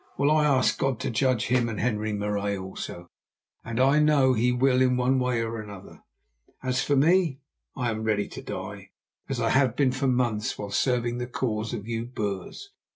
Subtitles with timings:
[0.17, 3.05] Well, I ask God to judge him and Henri Marais also,
[3.63, 6.01] and I know He will in one way or another.
[6.63, 7.39] As for me,
[7.77, 8.89] I am ready to die,
[9.29, 12.71] as I have been for months while serving the cause of you Boers.